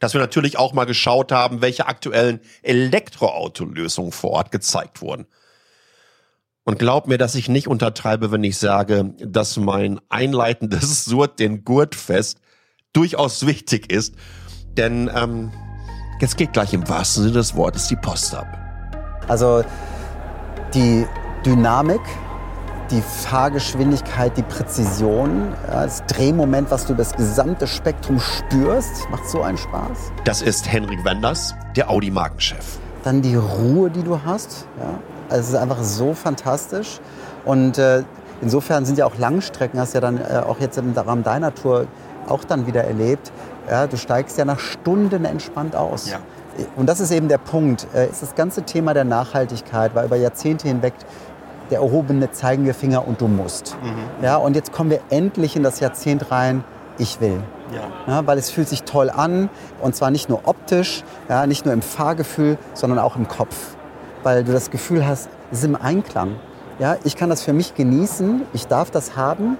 dass 0.00 0.14
wir 0.14 0.20
natürlich 0.20 0.58
auch 0.58 0.72
mal 0.72 0.84
geschaut 0.84 1.32
haben, 1.32 1.60
welche 1.60 1.86
aktuellen 1.86 2.40
Elektroautolösungen 2.62 4.12
vor 4.12 4.30
Ort 4.30 4.50
gezeigt 4.50 5.02
wurden. 5.02 5.26
Und 6.68 6.78
glaub 6.78 7.08
mir, 7.08 7.16
dass 7.16 7.34
ich 7.34 7.48
nicht 7.48 7.66
untertreibe, 7.66 8.30
wenn 8.30 8.44
ich 8.44 8.58
sage, 8.58 9.14
dass 9.24 9.56
mein 9.56 10.02
einleitendes 10.10 11.04
Surt 11.06 11.38
den 11.38 11.64
Gurtfest 11.64 12.42
durchaus 12.92 13.46
wichtig 13.46 13.90
ist. 13.90 14.14
Denn 14.76 15.10
ähm, 15.16 15.50
jetzt 16.20 16.36
geht 16.36 16.52
gleich 16.52 16.74
im 16.74 16.86
wahrsten 16.86 17.22
Sinne 17.22 17.36
des 17.36 17.56
Wortes 17.56 17.88
die 17.88 17.96
Post 17.96 18.34
ab. 18.34 18.46
Also 19.28 19.64
die 20.74 21.06
Dynamik 21.46 22.02
die 22.90 23.02
Fahrgeschwindigkeit, 23.02 24.36
die 24.36 24.42
Präzision, 24.42 25.54
das 25.66 26.04
Drehmoment, 26.06 26.70
was 26.70 26.86
du 26.86 26.92
über 26.92 27.02
das 27.02 27.14
gesamte 27.14 27.66
Spektrum 27.66 28.20
spürst. 28.20 29.08
Macht 29.10 29.26
so 29.28 29.42
einen 29.42 29.58
Spaß. 29.58 30.12
Das 30.24 30.42
ist 30.42 30.70
Henrik 30.70 31.02
Wenders, 31.04 31.54
der 31.76 31.90
Audi-Markenchef. 31.90 32.78
Dann 33.04 33.22
die 33.22 33.36
Ruhe, 33.36 33.90
die 33.90 34.02
du 34.02 34.20
hast. 34.22 34.66
Ja. 34.78 34.98
Also 35.28 35.40
es 35.40 35.48
ist 35.50 35.54
einfach 35.56 35.82
so 35.82 36.14
fantastisch. 36.14 37.00
Und 37.44 37.78
äh, 37.78 38.02
insofern 38.40 38.84
sind 38.84 38.98
ja 38.98 39.06
auch 39.06 39.18
Langstrecken, 39.18 39.78
hast 39.80 39.94
ja 39.94 40.00
dann 40.00 40.18
äh, 40.18 40.42
auch 40.46 40.60
jetzt 40.60 40.78
im 40.78 40.92
Rahmen 40.92 41.22
deiner 41.22 41.54
Tour 41.54 41.86
auch 42.28 42.44
dann 42.44 42.66
wieder 42.66 42.84
erlebt. 42.84 43.32
Ja, 43.70 43.86
du 43.86 43.96
steigst 43.96 44.38
ja 44.38 44.44
nach 44.44 44.58
Stunden 44.58 45.24
entspannt 45.24 45.76
aus. 45.76 46.10
Ja. 46.10 46.18
Und 46.76 46.88
das 46.88 47.00
ist 47.00 47.10
eben 47.10 47.28
der 47.28 47.38
Punkt. 47.38 47.86
Äh, 47.94 48.08
ist 48.08 48.22
das 48.22 48.34
ganze 48.34 48.62
Thema 48.62 48.94
der 48.94 49.04
Nachhaltigkeit 49.04 49.94
war 49.94 50.04
über 50.04 50.16
Jahrzehnte 50.16 50.68
hinweg 50.68 50.94
der 51.70 51.80
erhobene 51.80 52.30
zeigende 52.30 52.72
Finger 52.72 53.06
und 53.06 53.20
du 53.20 53.28
musst. 53.28 53.76
Ja, 54.24 54.36
und 54.36 54.56
jetzt 54.56 54.72
kommen 54.72 54.90
wir 54.90 55.00
endlich 55.10 55.54
in 55.54 55.62
das 55.62 55.80
Jahrzehnt 55.80 56.30
rein, 56.30 56.64
ich 56.96 57.20
will. 57.20 57.42
Ja, 58.06 58.26
weil 58.26 58.38
es 58.38 58.50
fühlt 58.50 58.68
sich 58.68 58.84
toll 58.84 59.10
an 59.10 59.50
und 59.82 59.94
zwar 59.94 60.10
nicht 60.10 60.30
nur 60.30 60.40
optisch, 60.44 61.04
ja, 61.28 61.46
nicht 61.46 61.66
nur 61.66 61.74
im 61.74 61.82
Fahrgefühl, 61.82 62.56
sondern 62.72 62.98
auch 62.98 63.16
im 63.16 63.28
Kopf. 63.28 63.76
Weil 64.22 64.44
du 64.44 64.52
das 64.52 64.70
Gefühl 64.70 65.06
hast, 65.06 65.28
es 65.50 65.58
ist 65.58 65.64
im 65.64 65.76
Einklang. 65.76 66.36
Ja, 66.78 66.96
ich 67.02 67.16
kann 67.16 67.28
das 67.28 67.42
für 67.42 67.52
mich 67.52 67.74
genießen, 67.74 68.42
ich 68.52 68.68
darf 68.68 68.92
das 68.92 69.16
haben 69.16 69.58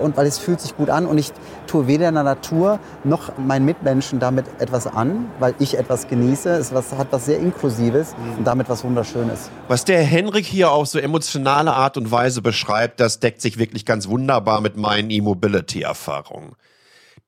und 0.00 0.16
weil 0.16 0.28
es 0.28 0.38
fühlt 0.38 0.60
sich 0.60 0.76
gut 0.76 0.90
an 0.90 1.06
und 1.06 1.18
ich 1.18 1.32
tue 1.66 1.88
weder 1.88 2.08
in 2.08 2.14
der 2.14 2.22
Natur 2.22 2.78
noch 3.02 3.36
meinen 3.36 3.64
Mitmenschen 3.64 4.20
damit 4.20 4.46
etwas 4.60 4.86
an, 4.86 5.26
weil 5.40 5.56
ich 5.58 5.76
etwas 5.76 6.06
genieße. 6.06 6.50
Es 6.50 6.72
was, 6.72 6.92
hat 6.92 7.08
was 7.10 7.24
sehr 7.24 7.40
Inklusives 7.40 8.14
und 8.38 8.44
damit 8.44 8.68
was 8.68 8.84
Wunderschönes. 8.84 9.50
Was 9.66 9.84
der 9.84 10.04
Henrik 10.04 10.46
hier 10.46 10.70
auf 10.70 10.86
so 10.86 11.00
emotionale 11.00 11.72
Art 11.72 11.96
und 11.96 12.12
Weise 12.12 12.42
beschreibt, 12.42 13.00
das 13.00 13.18
deckt 13.18 13.42
sich 13.42 13.58
wirklich 13.58 13.84
ganz 13.84 14.06
wunderbar 14.06 14.60
mit 14.60 14.76
meinen 14.76 15.10
E-Mobility-Erfahrungen. 15.10 16.52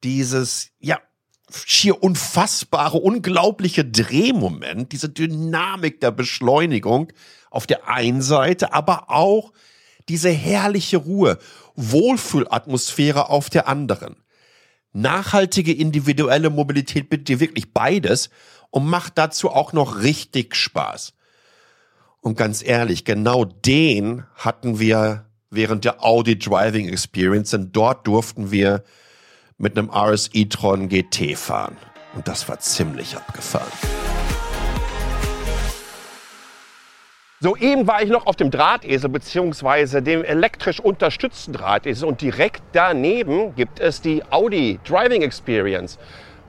Dieses, 0.04 0.68
ja, 0.78 0.98
schier 1.66 2.02
unfassbare, 2.02 2.98
unglaubliche 2.98 3.84
Drehmoment, 3.84 4.92
diese 4.92 5.08
Dynamik 5.08 6.00
der 6.00 6.10
Beschleunigung 6.10 7.12
auf 7.50 7.66
der 7.66 7.88
einen 7.88 8.22
Seite, 8.22 8.72
aber 8.72 9.10
auch 9.10 9.52
diese 10.08 10.30
herrliche 10.30 10.98
Ruhe, 10.98 11.38
Wohlfühlatmosphäre 11.76 13.30
auf 13.30 13.50
der 13.50 13.68
anderen. 13.68 14.16
Nachhaltige 14.92 15.72
individuelle 15.72 16.50
Mobilität 16.50 17.08
bietet 17.08 17.28
dir 17.28 17.40
wirklich 17.40 17.72
beides 17.72 18.30
und 18.70 18.86
macht 18.86 19.18
dazu 19.18 19.50
auch 19.50 19.72
noch 19.72 20.02
richtig 20.02 20.54
Spaß. 20.54 21.14
Und 22.20 22.36
ganz 22.36 22.62
ehrlich, 22.62 23.04
genau 23.04 23.44
den 23.44 24.24
hatten 24.34 24.78
wir 24.78 25.26
während 25.50 25.84
der 25.84 26.02
Audi 26.02 26.38
Driving 26.38 26.88
Experience, 26.88 27.50
denn 27.50 27.70
dort 27.72 28.06
durften 28.06 28.50
wir 28.50 28.82
mit 29.64 29.78
einem 29.78 29.88
RS 29.90 30.28
e-tron 30.34 30.90
GT 30.90 31.36
fahren. 31.38 31.76
Und 32.14 32.28
das 32.28 32.46
war 32.48 32.60
ziemlich 32.60 33.16
abgefahren. 33.16 33.72
Soeben 37.40 37.86
war 37.86 38.02
ich 38.02 38.10
noch 38.10 38.26
auf 38.26 38.36
dem 38.36 38.50
Drahtesel 38.50 39.08
beziehungsweise 39.08 40.02
dem 40.02 40.22
elektrisch 40.22 40.80
unterstützten 40.80 41.54
Drahtesel 41.54 42.06
und 42.06 42.20
direkt 42.20 42.62
daneben 42.72 43.54
gibt 43.54 43.80
es 43.80 44.00
die 44.02 44.22
Audi 44.30 44.78
Driving 44.86 45.22
Experience. 45.22 45.98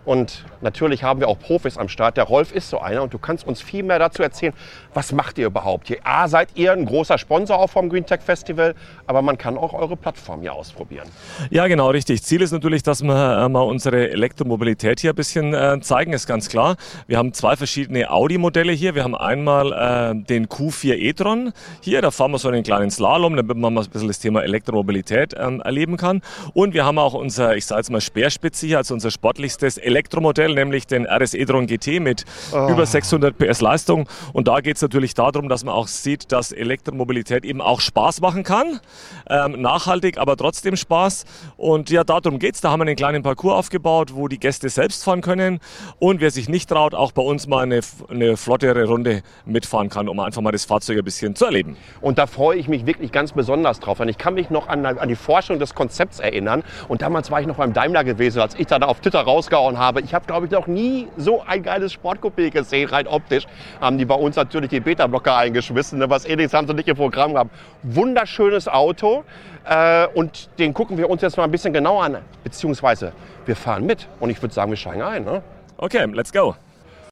Und 0.05 0.45
natürlich 0.61 1.03
haben 1.03 1.19
wir 1.19 1.27
auch 1.27 1.39
Profis 1.39 1.77
am 1.77 1.89
Start. 1.89 2.17
Der 2.17 2.25
Rolf 2.25 2.51
ist 2.51 2.69
so 2.69 2.79
einer 2.79 3.01
und 3.01 3.13
du 3.13 3.17
kannst 3.17 3.45
uns 3.45 3.61
viel 3.61 3.83
mehr 3.83 3.99
dazu 3.99 4.21
erzählen. 4.21 4.53
Was 4.93 5.11
macht 5.11 5.37
ihr 5.37 5.47
überhaupt 5.47 5.87
hier? 5.87 5.97
A, 6.03 6.27
seid 6.27 6.49
ihr 6.55 6.71
ein 6.71 6.85
großer 6.85 7.17
Sponsor 7.17 7.57
auch 7.57 7.69
vom 7.69 7.89
Green 7.89 8.05
Tech 8.05 8.21
Festival, 8.21 8.75
aber 9.07 9.21
man 9.21 9.37
kann 9.37 9.57
auch 9.57 9.73
eure 9.73 9.97
Plattform 9.97 10.41
hier 10.41 10.53
ausprobieren. 10.53 11.07
Ja, 11.49 11.67
genau, 11.67 11.89
richtig. 11.89 12.23
Ziel 12.23 12.41
ist 12.41 12.51
natürlich, 12.51 12.83
dass 12.83 13.03
wir 13.03 13.45
äh, 13.45 13.49
mal 13.49 13.61
unsere 13.61 14.11
Elektromobilität 14.11 14.99
hier 14.99 15.11
ein 15.11 15.15
bisschen 15.15 15.53
äh, 15.53 15.79
zeigen, 15.81 16.13
ist 16.13 16.27
ganz 16.27 16.49
klar. 16.49 16.77
Wir 17.07 17.17
haben 17.17 17.33
zwei 17.33 17.55
verschiedene 17.55 18.11
Audi-Modelle 18.11 18.71
hier. 18.71 18.95
Wir 18.95 19.03
haben 19.03 19.15
einmal 19.15 19.71
äh, 19.71 20.23
den 20.23 20.47
Q4 20.47 20.93
e-tron 20.95 21.51
hier, 21.81 22.01
da 22.01 22.11
fahren 22.11 22.31
wir 22.31 22.37
so 22.37 22.49
einen 22.49 22.63
kleinen 22.63 22.91
Slalom, 22.91 23.35
damit 23.35 23.57
man 23.57 23.73
mal 23.73 23.83
ein 23.83 23.89
bisschen 23.89 24.07
das 24.07 24.19
Thema 24.19 24.43
Elektromobilität 24.43 25.33
ähm, 25.37 25.61
erleben 25.61 25.97
kann. 25.97 26.21
Und 26.53 26.73
wir 26.73 26.85
haben 26.85 26.97
auch 26.99 27.13
unser, 27.13 27.55
ich 27.55 27.65
sage 27.65 27.79
jetzt 27.79 27.91
mal 27.91 28.01
Speerspitze 28.01 28.67
hier, 28.67 28.77
also 28.77 28.93
unser 28.93 29.11
sportlichstes 29.11 29.77
Elektromodell, 29.95 30.53
nämlich 30.53 30.87
den 30.87 31.05
RS 31.05 31.35
e-tron 31.35 31.67
GT 31.67 32.01
mit 32.01 32.25
über 32.51 32.85
600 32.85 33.37
PS 33.37 33.61
Leistung. 33.61 34.09
Und 34.33 34.49
da 34.49 34.59
geht 34.59 34.75
es 34.75 34.81
natürlich 34.81 35.13
darum, 35.13 35.47
dass 35.47 35.63
man 35.63 35.73
auch 35.73 35.87
sieht, 35.87 36.33
dass 36.33 36.51
Elektromobilität 36.51 37.45
eben 37.45 37.61
auch 37.61 37.79
Spaß 37.79 38.19
machen 38.19 38.43
kann. 38.43 38.81
Ähm, 39.29 39.61
nachhaltig, 39.61 40.17
aber 40.17 40.35
trotzdem 40.35 40.75
Spaß. 40.75 41.23
Und 41.55 41.89
ja, 41.89 42.03
darum 42.03 42.39
geht's. 42.39 42.59
Da 42.59 42.71
haben 42.71 42.81
wir 42.81 42.87
einen 42.87 42.97
kleinen 42.97 43.23
Parcours 43.23 43.53
aufgebaut, 43.53 44.15
wo 44.15 44.27
die 44.27 44.37
Gäste 44.37 44.67
selbst 44.67 45.05
fahren 45.05 45.21
können. 45.21 45.59
Und 45.97 46.19
wer 46.19 46.29
sich 46.29 46.49
nicht 46.49 46.67
traut, 46.67 46.93
auch 46.93 47.13
bei 47.13 47.21
uns 47.21 47.47
mal 47.47 47.63
eine, 47.63 47.79
eine 48.09 48.35
flottere 48.35 48.83
Runde 48.85 49.23
mitfahren 49.45 49.89
kann, 49.89 50.09
um 50.09 50.19
einfach 50.19 50.41
mal 50.41 50.51
das 50.51 50.65
Fahrzeug 50.65 50.97
ein 50.97 51.05
bisschen 51.05 51.35
zu 51.35 51.45
erleben. 51.45 51.77
Und 52.01 52.17
da 52.17 52.27
freue 52.27 52.57
ich 52.57 52.67
mich 52.67 52.85
wirklich 52.85 53.13
ganz 53.13 53.31
besonders 53.31 53.79
drauf. 53.79 54.01
Und 54.01 54.09
ich 54.09 54.17
kann 54.17 54.33
mich 54.33 54.49
noch 54.49 54.67
an, 54.67 54.85
an 54.85 55.07
die 55.07 55.15
Forschung 55.15 55.57
des 55.57 55.73
Konzepts 55.73 56.19
erinnern. 56.19 56.63
Und 56.89 57.01
damals 57.01 57.31
war 57.31 57.39
ich 57.39 57.47
noch 57.47 57.55
beim 57.55 57.71
Daimler 57.71 58.03
gewesen, 58.03 58.41
als 58.41 58.55
ich 58.55 58.67
da 58.67 58.75
auf 58.79 58.99
Twitter 58.99 59.21
rausgehauen 59.21 59.79
habe. 59.79 59.84
Ich 60.03 60.13
habe, 60.13 60.25
glaube 60.25 60.45
ich, 60.45 60.51
noch 60.51 60.67
nie 60.67 61.07
so 61.17 61.41
ein 61.41 61.63
geiles 61.63 61.93
Sportcoupé 61.93 62.49
gesehen, 62.49 62.89
rein 62.89 63.07
optisch. 63.07 63.45
Haben 63.81 63.97
die 63.97 64.05
bei 64.05 64.15
uns 64.15 64.35
natürlich 64.35 64.69
die 64.69 64.79
Beta-Blocker 64.79 65.35
eingeschmissen. 65.35 65.99
ne? 65.99 66.09
Was 66.09 66.25
ähnliches 66.25 66.53
haben 66.53 66.67
sie 66.67 66.73
nicht 66.73 66.87
im 66.87 66.95
Programm 66.95 67.33
gehabt. 67.33 67.51
Wunderschönes 67.83 68.67
Auto. 68.67 69.23
Äh, 69.67 70.07
und 70.07 70.49
den 70.59 70.73
gucken 70.73 70.97
wir 70.97 71.09
uns 71.09 71.21
jetzt 71.21 71.37
mal 71.37 71.43
ein 71.43 71.51
bisschen 71.51 71.73
genauer 71.73 72.03
an. 72.03 72.17
Beziehungsweise 72.43 73.13
wir 73.45 73.55
fahren 73.55 73.85
mit. 73.85 74.07
Und 74.19 74.29
ich 74.29 74.41
würde 74.41 74.53
sagen, 74.53 74.71
wir 74.71 74.77
steigen 74.77 75.01
ein. 75.01 75.23
Ne? 75.23 75.41
Okay, 75.77 76.05
let's 76.13 76.31
go. 76.31 76.55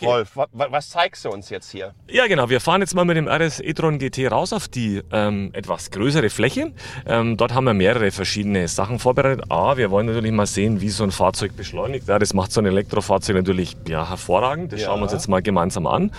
Rolf, 0.06 0.36
wa 0.36 0.48
wa 0.52 0.68
was 0.70 0.90
zeigst 0.90 1.26
du 1.26 1.30
uns 1.30 1.50
jetzt 1.50 1.72
hier? 1.72 1.94
Ja, 2.10 2.28
genau. 2.28 2.50
Wir 2.50 2.60
fahren 2.60 2.82
jetzt 2.82 2.94
mal 2.96 3.06
mit 3.06 3.18
dem 3.18 3.28
RS 3.28 3.60
e-tron 3.60 4.00
GT 4.00 4.32
raus 4.32 4.54
auf 4.54 4.68
die 4.68 5.02
ähm, 5.12 5.50
etwas 5.54 5.92
größere 5.92 6.30
Fläche. 6.30 6.74
Ähm, 7.06 7.38
dort 7.38 7.54
haben 7.54 7.66
wir 7.66 7.74
mehrere 7.74 8.12
verschiedene 8.12 8.68
Sachen 8.68 9.00
vorbereitet. 9.00 9.46
A, 9.50 9.78
wir 9.78 9.92
wollen 9.92 10.08
natürlich 10.08 10.32
mal 10.32 10.46
sehen, 10.46 10.82
wie 10.82 10.90
so 10.90 11.04
ein 11.04 11.12
Fahrzeug 11.12 11.56
beschleunigt. 11.56 12.08
Ja, 12.08 12.20
das 12.20 12.34
macht 12.34 12.52
so 12.52 12.62
ein 12.62 12.66
Elektrofahrzeug 12.66 13.36
natürlich 13.36 13.76
ja, 13.88 14.10
hervorragend. 14.10 14.72
Das 14.74 14.82
Ja. 14.82 14.88
schauen 14.88 15.00
wir 15.00 15.04
uns 15.04 15.14
jetzt 15.14 15.28
mal 15.28 15.42
gemeinsam 15.42 15.88
an. 15.88 16.12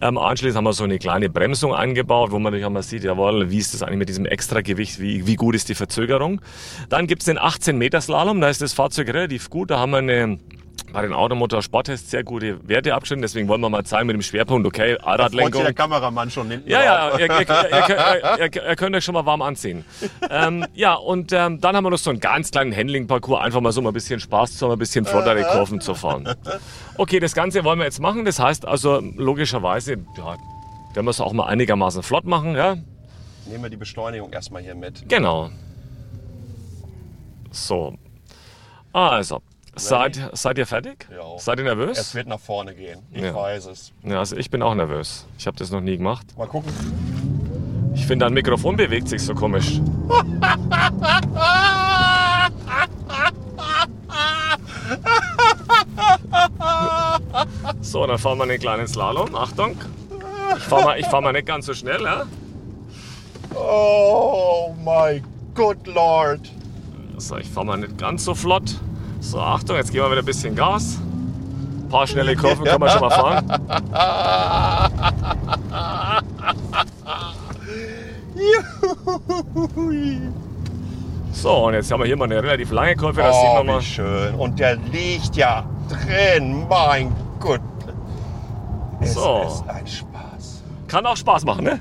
Ähm, 0.00 0.18
anschließend 0.18 0.56
haben 0.56 0.64
wir 0.64 0.72
so 0.72 0.84
eine 0.84 0.98
kleine 0.98 1.28
Bremsung 1.28 1.74
eingebaut, 1.74 2.30
wo 2.30 2.34
man 2.38 2.44
natürlich 2.52 2.66
auch 2.66 2.70
mal 2.70 2.82
sieht, 2.82 3.04
jawohl, 3.04 3.50
wie 3.50 3.58
ist 3.58 3.74
das 3.74 3.82
eigentlich 3.82 3.98
mit 3.98 4.08
diesem 4.08 4.26
Extragewicht, 4.26 5.00
wie, 5.00 5.26
wie 5.26 5.36
gut 5.36 5.54
ist 5.54 5.68
die 5.68 5.74
Verzögerung. 5.74 6.40
Dann 6.88 7.06
gibt 7.06 7.22
es 7.22 7.26
den 7.26 7.38
18 7.38 7.76
Meter 7.78 8.00
Slalom, 8.00 8.40
da 8.40 8.48
ist 8.48 8.60
das 8.62 8.72
Fahrzeug 8.72 9.08
relativ 9.08 9.50
gut. 9.50 9.70
Da 9.70 9.78
haben 9.78 9.90
wir 9.92 9.98
eine 9.98 10.38
bei 10.92 11.02
den 11.02 11.12
Automotor 11.12 11.62
Sporttests 11.62 12.10
sehr 12.10 12.24
gute 12.24 12.66
Werte 12.68 12.94
abgeschnitten, 12.94 13.22
deswegen 13.22 13.48
wollen 13.48 13.60
wir 13.60 13.68
mal 13.68 13.84
zeigen 13.84 14.06
mit 14.06 14.14
dem 14.14 14.22
Schwerpunkt, 14.22 14.66
okay, 14.66 14.96
Allradlenkung. 14.98 15.74
Kameramann 15.74 16.30
schon 16.30 16.50
hinten 16.50 16.68
Ja, 16.68 16.82
ja, 16.82 17.18
ihr 18.38 18.48
könnt 18.76 18.96
euch 18.96 19.04
schon 19.04 19.14
mal 19.14 19.26
warm 19.26 19.42
anziehen. 19.42 19.84
ähm, 20.30 20.66
ja, 20.74 20.94
und 20.94 21.32
ähm, 21.32 21.60
dann 21.60 21.76
haben 21.76 21.84
wir 21.84 21.90
noch 21.90 21.98
so 21.98 22.10
einen 22.10 22.20
ganz 22.20 22.50
kleinen 22.50 22.74
Handling-Parcours, 22.74 23.40
einfach 23.40 23.60
mal 23.60 23.72
so 23.72 23.82
mal 23.82 23.90
ein 23.90 23.94
bisschen 23.94 24.20
Spaß 24.20 24.56
zu 24.56 24.66
haben, 24.66 24.72
ein 24.72 24.78
bisschen 24.78 25.04
flottere 25.04 25.42
Kurven 25.44 25.80
zu 25.80 25.94
fahren. 25.94 26.28
Okay, 26.96 27.20
das 27.20 27.34
Ganze 27.34 27.64
wollen 27.64 27.78
wir 27.78 27.84
jetzt 27.86 28.00
machen. 28.00 28.24
Das 28.24 28.38
heißt 28.38 28.66
also, 28.66 29.00
logischerweise, 29.16 29.92
ja, 30.16 30.36
werden 30.94 31.06
wir 31.06 31.10
es 31.10 31.20
auch 31.20 31.32
mal 31.32 31.46
einigermaßen 31.46 32.02
flott 32.02 32.24
machen, 32.24 32.56
ja? 32.56 32.76
Nehmen 33.46 33.62
wir 33.62 33.70
die 33.70 33.76
Beschleunigung 33.76 34.32
erstmal 34.32 34.62
hier 34.62 34.74
mit. 34.74 35.08
Genau. 35.08 35.50
So. 37.50 37.94
Also, 38.92 39.40
seid, 39.88 40.30
seid 40.32 40.58
ihr 40.58 40.66
fertig? 40.66 41.06
Ja. 41.10 41.38
Seid 41.38 41.58
ihr 41.58 41.64
nervös? 41.64 41.98
Es 41.98 42.14
wird 42.14 42.26
nach 42.28 42.40
vorne 42.40 42.74
gehen. 42.74 43.00
Ich 43.12 43.22
Ja. 43.22 43.34
weiß 43.34 43.66
es. 43.66 43.92
Ja, 44.02 44.18
also 44.18 44.36
ich 44.36 44.50
bin 44.50 44.62
auch 44.62 44.74
nervös. 44.74 45.26
Ich 45.38 45.46
habe 45.46 45.56
das 45.56 45.70
noch 45.70 45.80
nie 45.80 45.96
gemacht. 45.96 46.26
Mal 46.36 46.46
gucken. 46.46 46.72
Ich 47.94 48.06
finde, 48.06 48.24
dein 48.26 48.34
Mikrofon 48.34 48.76
bewegt 48.76 49.08
sich 49.08 49.22
so 49.22 49.34
komisch. 49.34 49.80
So, 57.80 58.06
dann 58.06 58.18
fahren 58.18 58.38
wir 58.38 58.44
einen 58.44 58.58
kleinen 58.58 58.86
Slalom. 58.86 59.34
Achtung. 59.34 59.76
Ich 60.56 60.62
fahre 60.64 60.84
mal, 60.84 60.98
ich 61.00 61.06
fahr 61.06 61.20
mal 61.20 61.32
nicht 61.32 61.46
ganz 61.46 61.66
so 61.66 61.74
schnell. 61.74 62.02
Ja? 62.02 62.26
Oh 63.54 64.74
my 64.84 65.22
good 65.54 65.86
lord. 65.86 66.40
So, 67.18 67.36
ich 67.36 67.48
fahre 67.48 67.66
mal 67.66 67.76
nicht 67.78 67.98
ganz 67.98 68.24
so 68.24 68.34
flott. 68.34 68.76
So, 69.20 69.38
Achtung, 69.40 69.76
jetzt 69.76 69.92
geben 69.92 70.04
wir 70.04 70.10
wieder 70.12 70.22
ein 70.22 70.26
bisschen 70.26 70.54
Gas. 70.56 70.98
Ein 70.98 71.88
paar 71.88 72.06
schnelle 72.06 72.34
Kurven 72.36 72.64
können 72.64 72.80
wir 72.80 72.88
schon 72.90 73.00
mal 73.00 73.10
fahren. 73.10 73.46
So, 81.32 81.66
und 81.66 81.74
jetzt 81.74 81.90
haben 81.90 82.00
wir 82.00 82.06
hier 82.06 82.16
mal 82.16 82.24
eine 82.24 82.42
relativ 82.42 82.70
lange 82.72 82.96
Kurve. 82.96 83.22
Das 83.22 83.34
sieht 83.36 83.48
Oh, 83.50 83.54
man 83.58 83.66
mal. 83.66 83.80
wie 83.80 83.84
schön. 83.84 84.34
Und 84.34 84.58
der 84.58 84.76
liegt 84.76 85.36
ja 85.36 85.64
drin. 85.88 86.66
Mein 86.68 87.14
Gott. 87.38 87.60
Es 89.00 89.14
So. 89.14 89.42
ist 89.46 89.64
ein 89.68 89.86
Spaß. 89.86 90.62
Kann 90.88 91.06
auch 91.06 91.16
Spaß 91.16 91.44
machen, 91.44 91.64
ne? 91.64 91.80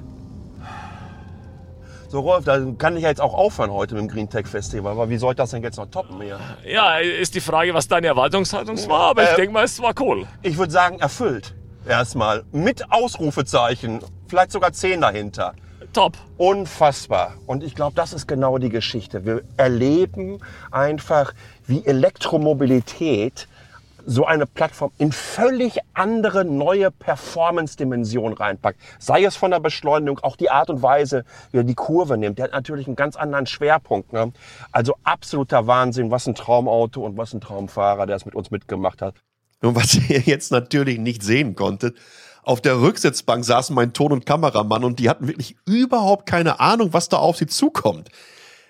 So 2.11 2.21
Rolf, 2.21 2.43
da 2.43 2.59
kann 2.79 2.97
ich 2.97 3.03
ja 3.03 3.09
jetzt 3.09 3.21
auch 3.21 3.35
aufhören 3.35 3.71
heute 3.71 3.93
mit 3.93 4.01
dem 4.01 4.07
Green 4.07 4.27
Tech 4.27 4.47
Festival, 4.47 4.93
aber 4.93 5.11
wie 5.11 5.17
soll 5.17 5.33
ich 5.33 5.37
das 5.37 5.51
denn 5.51 5.61
jetzt 5.61 5.77
noch 5.77 5.85
toppen 5.91 6.19
hier? 6.21 6.39
Ja, 6.65 6.97
ist 6.97 7.35
die 7.35 7.39
Frage, 7.39 7.75
was 7.75 7.87
deine 7.87 8.07
Erwartungshaltung 8.07 8.77
war, 8.89 9.11
aber 9.11 9.23
ich 9.25 9.29
Äh, 9.29 9.35
denke 9.35 9.53
mal, 9.53 9.63
es 9.63 9.79
war 9.79 9.93
cool. 9.99 10.25
Ich 10.41 10.57
würde 10.57 10.71
sagen, 10.71 10.97
erfüllt. 10.99 11.53
Erstmal. 11.87 12.43
Mit 12.51 12.91
Ausrufezeichen. 12.91 13.99
Vielleicht 14.27 14.51
sogar 14.51 14.73
zehn 14.73 15.01
dahinter. 15.01 15.53
Top. 15.93 16.17
Unfassbar. 16.37 17.35
Und 17.45 17.63
ich 17.63 17.75
glaube, 17.75 17.93
das 17.95 18.11
ist 18.13 18.27
genau 18.27 18.57
die 18.57 18.69
Geschichte. 18.69 19.23
Wir 19.23 19.43
erleben 19.57 20.39
einfach, 20.71 21.33
wie 21.67 21.85
Elektromobilität 21.85 23.47
so 24.05 24.25
eine 24.25 24.45
Plattform 24.45 24.91
in 24.97 25.11
völlig 25.11 25.79
andere 25.93 26.45
neue 26.45 26.91
Performance-Dimension 26.91 28.33
reinpackt. 28.33 28.79
Sei 28.99 29.23
es 29.23 29.35
von 29.35 29.51
der 29.51 29.59
Beschleunigung, 29.59 30.19
auch 30.19 30.35
die 30.35 30.49
Art 30.49 30.69
und 30.69 30.81
Weise, 30.81 31.25
wie 31.51 31.57
er 31.57 31.63
die 31.63 31.75
Kurve 31.75 32.17
nimmt. 32.17 32.37
Der 32.37 32.45
hat 32.45 32.51
natürlich 32.51 32.87
einen 32.87 32.95
ganz 32.95 33.15
anderen 33.15 33.45
Schwerpunkt. 33.45 34.13
Ne? 34.13 34.31
Also 34.71 34.95
absoluter 35.03 35.67
Wahnsinn. 35.67 36.11
Was 36.11 36.27
ein 36.27 36.35
Traumauto 36.35 37.05
und 37.05 37.17
was 37.17 37.33
ein 37.33 37.41
Traumfahrer, 37.41 38.05
der 38.05 38.15
es 38.15 38.25
mit 38.25 38.35
uns 38.35 38.51
mitgemacht 38.51 39.01
hat. 39.01 39.15
Und 39.61 39.75
was 39.75 39.95
ihr 40.09 40.19
jetzt 40.19 40.51
natürlich 40.51 40.99
nicht 40.99 41.23
sehen 41.23 41.55
konntet, 41.55 41.97
auf 42.43 42.61
der 42.61 42.81
Rücksitzbank 42.81 43.43
saßen 43.43 43.75
mein 43.75 43.93
Ton- 43.93 44.13
und 44.13 44.25
Kameramann 44.25 44.83
und 44.83 44.99
die 44.99 45.09
hatten 45.09 45.27
wirklich 45.27 45.55
überhaupt 45.65 46.25
keine 46.25 46.59
Ahnung, 46.59 46.93
was 46.93 47.09
da 47.09 47.17
auf 47.17 47.37
sie 47.37 47.47
zukommt. 47.47 48.09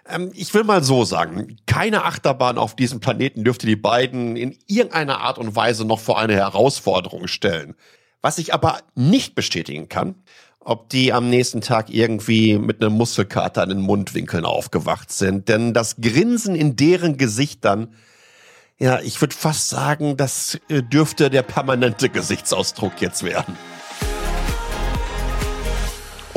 Ähm, 0.10 0.32
ich 0.34 0.54
will 0.54 0.64
mal 0.64 0.84
so 0.84 1.06
sagen, 1.06 1.58
keine 1.66 2.04
Achterbahn 2.04 2.58
auf 2.58 2.76
diesem 2.76 3.00
Planeten 3.00 3.44
dürfte 3.44 3.68
die 3.68 3.76
beiden 3.76 4.36
in 4.36 4.58
irgendeiner 4.68 5.22
Art 5.22 5.38
und 5.38 5.56
Weise 5.56 5.86
noch 5.86 6.00
vor 6.00 6.20
eine 6.20 6.34
Herausforderung 6.34 7.28
stellen. 7.28 7.76
Was 8.22 8.38
ich 8.38 8.54
aber 8.54 8.80
nicht 8.96 9.36
bestätigen 9.36 9.88
kann, 9.88 10.16
ob 10.60 10.90
die 10.90 11.14
am 11.14 11.30
nächsten 11.30 11.62
Tag 11.62 11.90
irgendwie 11.90 12.58
mit 12.58 12.82
einem 12.82 12.94
Muskelkater 12.94 13.64
in 13.64 13.70
den 13.70 13.82
Mundwinkeln 13.82 14.46
aufgewacht 14.46 15.12
sind. 15.12 15.48
Denn 15.48 15.74
das 15.74 15.96
Grinsen 16.02 16.54
in 16.56 16.76
deren 16.76 17.18
Gesichtern 17.18 17.94
ja, 18.80 19.02
ich 19.02 19.20
würde 19.20 19.36
fast 19.36 19.70
sagen, 19.70 20.16
das 20.16 20.58
äh, 20.70 20.82
dürfte 20.82 21.30
der 21.30 21.44
permanente 21.44 22.08
Gesichtsausdruck 22.08 23.02
jetzt 23.02 23.24
werden. 23.24 23.58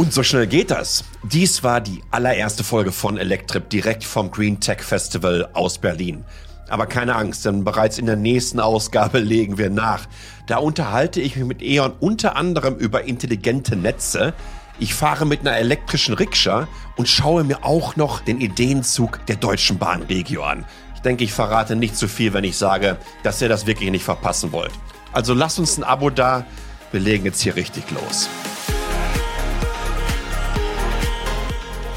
Und 0.03 0.13
so 0.13 0.25
schnell 0.25 0.49
geht 0.49 0.73
das. 0.73 1.05
Dies 1.23 1.63
war 1.63 1.81
die 1.81 2.03
allererste 2.11 2.65
Folge 2.65 2.91
von 2.91 3.19
Electrip 3.19 3.71
direkt 3.71 4.03
vom 4.03 4.33
Green 4.33 4.59
Tech 4.59 4.81
Festival 4.81 5.49
aus 5.53 5.79
Berlin. 5.79 6.25
Aber 6.69 6.87
keine 6.87 7.15
Angst, 7.15 7.45
denn 7.45 7.63
bereits 7.63 7.99
in 7.99 8.07
der 8.07 8.17
nächsten 8.17 8.59
Ausgabe 8.59 9.19
legen 9.21 9.59
wir 9.59 9.71
nach. 9.71 10.09
Da 10.49 10.57
unterhalte 10.57 11.21
ich 11.21 11.37
mich 11.37 11.45
mit 11.45 11.63
E.ON 11.63 11.93
unter 12.01 12.35
anderem 12.35 12.75
über 12.79 13.05
intelligente 13.05 13.77
Netze. 13.77 14.35
Ich 14.81 14.93
fahre 14.93 15.25
mit 15.25 15.43
einer 15.43 15.57
elektrischen 15.57 16.15
Rikscha 16.15 16.67
und 16.97 17.07
schaue 17.07 17.45
mir 17.45 17.65
auch 17.65 17.95
noch 17.95 18.23
den 18.23 18.41
Ideenzug 18.41 19.25
der 19.27 19.37
Deutschen 19.37 19.79
Bahn 19.79 20.03
Regio 20.03 20.43
an. 20.43 20.65
Ich 20.97 21.03
denke, 21.03 21.23
ich 21.23 21.33
verrate 21.33 21.77
nicht 21.77 21.97
zu 21.97 22.09
viel, 22.09 22.33
wenn 22.33 22.43
ich 22.43 22.57
sage, 22.57 22.97
dass 23.23 23.41
ihr 23.41 23.49
das 23.49 23.69
wirklich 23.69 23.93
nicht 23.93 24.05
verpassen 24.05 24.51
wollt. 24.51 24.73
Also 25.13 25.33
lasst 25.33 25.61
uns 25.61 25.79
ein 25.79 25.85
Abo 25.85 26.11
da. 26.11 26.45
Wir 26.91 26.99
legen 26.99 27.25
jetzt 27.25 27.41
hier 27.41 27.55
richtig 27.55 27.85
los. 27.93 28.29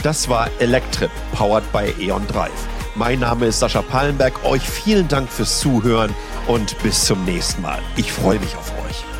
Das 0.05 0.29
war 0.29 0.51
Electrip, 0.59 1.09
powered 1.33 1.63
by 1.73 1.91
E.ON 1.99 2.27
Drive. 2.27 2.51
Mein 2.93 3.21
Name 3.21 3.47
ist 3.47 3.57
Sascha 3.57 3.81
Pallenberg. 3.81 4.33
Euch 4.45 4.61
vielen 4.61 5.07
Dank 5.07 5.31
fürs 5.31 5.59
Zuhören 5.59 6.13
und 6.45 6.77
bis 6.83 7.05
zum 7.05 7.25
nächsten 7.25 7.63
Mal. 7.63 7.79
Ich 7.95 8.11
freue 8.13 8.39
mich 8.39 8.55
auf 8.55 8.71
euch. 8.87 9.14